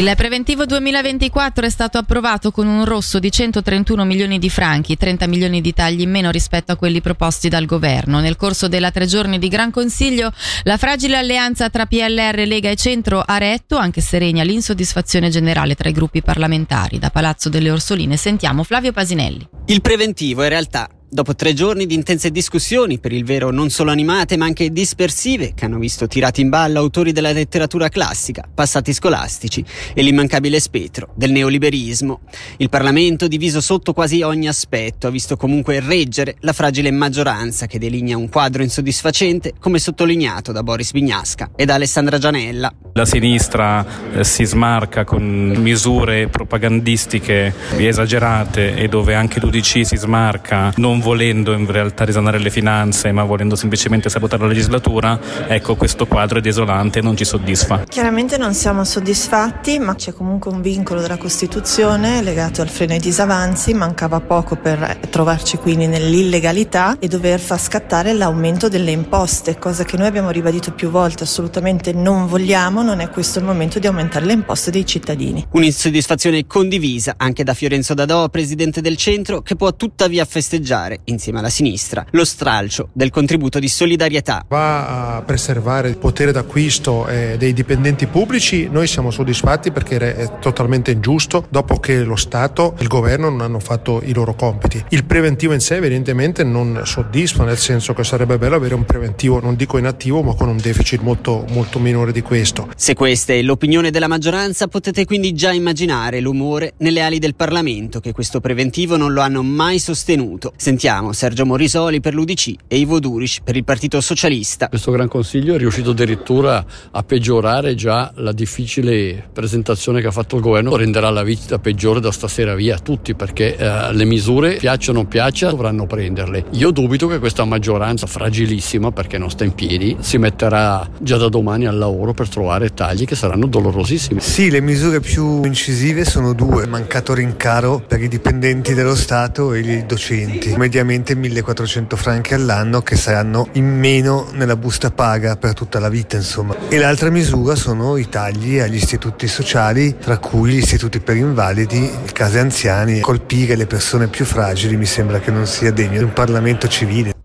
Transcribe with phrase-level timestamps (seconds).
[0.00, 5.26] Il preventivo 2024 è stato approvato con un rosso di 131 milioni di franchi, 30
[5.26, 8.18] milioni di tagli in meno rispetto a quelli proposti dal governo.
[8.18, 10.32] Nel corso della tre giorni di Gran Consiglio,
[10.62, 15.74] la fragile alleanza tra PLR, Lega e Centro ha retto, anche se regna l'insoddisfazione generale
[15.74, 16.98] tra i gruppi parlamentari.
[16.98, 19.46] Da Palazzo delle Orsoline sentiamo Flavio Pasinelli.
[19.66, 23.90] Il preventivo in realtà Dopo tre giorni di intense discussioni, per il vero non solo
[23.90, 28.92] animate ma anche dispersive, che hanno visto tirati in ballo autori della letteratura classica, passati
[28.92, 32.20] scolastici e l'immancabile spettro del neoliberismo,
[32.58, 37.80] il Parlamento, diviso sotto quasi ogni aspetto, ha visto comunque reggere la fragile maggioranza che
[37.80, 42.72] delinea un quadro insoddisfacente, come sottolineato da Boris Vignasca e da Alessandra Gianella.
[42.94, 50.72] La sinistra eh, si smarca con misure propagandistiche esagerate e dove anche l'UDC si smarca
[50.76, 56.06] non volendo in realtà risanare le finanze ma volendo semplicemente sabotare la legislatura, ecco questo
[56.06, 57.84] quadro è desolante e non ci soddisfa.
[57.88, 63.00] Chiaramente non siamo soddisfatti ma c'è comunque un vincolo della Costituzione legato al freno ai
[63.00, 69.84] disavanzi, mancava poco per trovarci quindi nell'illegalità e dover far scattare l'aumento delle imposte, cosa
[69.84, 73.86] che noi abbiamo ribadito più volte, assolutamente non vogliamo, non è questo il momento di
[73.86, 75.46] aumentare le imposte dei cittadini.
[75.50, 81.50] Un'insoddisfazione condivisa anche da Fiorenzo Dadò, presidente del centro, che può tuttavia festeggiare insieme alla
[81.50, 84.44] sinistra, lo stralcio del contributo di solidarietà.
[84.48, 90.38] Va a preservare il potere d'acquisto eh, dei dipendenti pubblici, noi siamo soddisfatti perché è
[90.38, 94.84] totalmente ingiusto dopo che lo Stato e il governo non hanno fatto i loro compiti.
[94.90, 99.40] Il preventivo in sé evidentemente non soddisfa, nel senso che sarebbe bello avere un preventivo,
[99.40, 102.68] non dico inattivo, ma con un deficit molto, molto minore di questo.
[102.80, 108.00] Se questa è l'opinione della maggioranza, potete quindi già immaginare l'umore nelle ali del Parlamento
[108.00, 110.54] che questo preventivo non lo hanno mai sostenuto.
[110.56, 114.70] Sentiamo Sergio Morisoli per l'UDC e Ivo Duric per il Partito Socialista.
[114.70, 120.36] Questo Gran Consiglio è riuscito addirittura a peggiorare già la difficile presentazione che ha fatto
[120.36, 124.54] il governo, renderà la vita peggiore da stasera via a tutti perché eh, le misure,
[124.54, 126.46] piacciono o non piaccia, dovranno prenderle.
[126.52, 131.28] Io dubito che questa maggioranza fragilissima, perché non sta in piedi, si metterà già da
[131.28, 134.20] domani al lavoro per trovare tagli che saranno dolorosissimi.
[134.20, 139.60] Sì, le misure più incisive sono due, mancato rincaro per i dipendenti dello Stato e
[139.60, 145.78] i docenti mediamente 1400 franchi all'anno che saranno in meno nella busta paga per tutta
[145.78, 146.56] la vita insomma.
[146.68, 151.90] E l'altra misura sono i tagli agli istituti sociali, tra cui gli istituti per invalidi,
[152.12, 153.00] case anziani.
[153.00, 157.19] Colpire le persone più fragili mi sembra che non sia degno di un Parlamento civile.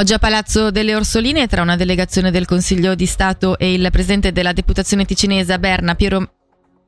[0.00, 4.32] Oggi a Palazzo delle Orsoline, tra una delegazione del Consiglio di Stato e il presidente
[4.32, 6.39] della deputazione ticinese Berna, Piero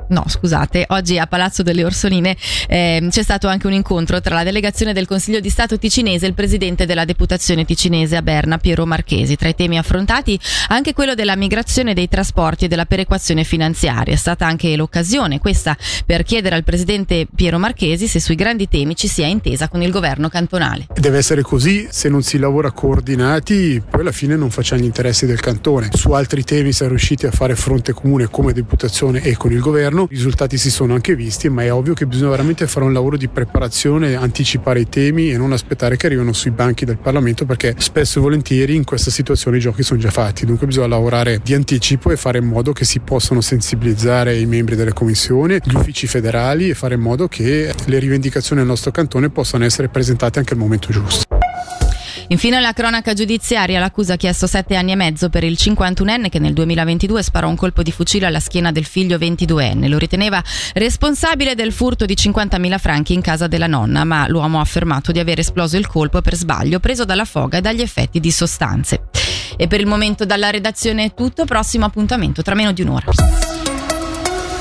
[0.09, 2.37] No, scusate, oggi a Palazzo delle Orsoline
[2.69, 6.29] eh, c'è stato anche un incontro tra la delegazione del Consiglio di Stato ticinese e
[6.29, 9.37] il presidente della deputazione ticinese a Berna, Piero Marchesi.
[9.37, 14.13] Tra i temi affrontati anche quello della migrazione dei trasporti e della perequazione finanziaria.
[14.13, 18.97] È stata anche l'occasione questa per chiedere al presidente Piero Marchesi se sui grandi temi
[18.97, 20.87] ci sia intesa con il governo cantonale.
[20.95, 25.27] Deve essere così, se non si lavora coordinati, poi alla fine non facciamo gli interessi
[25.27, 25.89] del cantone.
[25.93, 29.61] Su altri temi si è riusciti a fare fronte comune come deputazione e con il
[29.61, 32.87] governo governo, i risultati si sono anche visti, ma è ovvio che bisogna veramente fare
[32.87, 36.99] un lavoro di preparazione, anticipare i temi e non aspettare che arrivino sui banchi del
[36.99, 40.89] Parlamento perché spesso e volentieri in questa situazione i giochi sono già fatti, dunque bisogna
[40.89, 45.59] lavorare di anticipo e fare in modo che si possano sensibilizzare i membri delle commissioni,
[45.63, 49.89] gli uffici federali e fare in modo che le rivendicazioni del nostro cantone possano essere
[49.89, 51.32] presentate anche al momento giusto.
[52.33, 56.39] Infine la cronaca giudiziaria, l'accusa ha chiesto sette anni e mezzo per il 51enne che
[56.39, 59.87] nel 2022 sparò un colpo di fucile alla schiena del figlio 22enne.
[59.87, 64.63] Lo riteneva responsabile del furto di 50.000 franchi in casa della nonna, ma l'uomo ha
[64.63, 68.31] affermato di aver esploso il colpo per sbaglio, preso dalla foga e dagli effetti di
[68.31, 69.03] sostanze.
[69.59, 73.42] E per il momento dalla redazione è tutto, prossimo appuntamento tra meno di un'ora.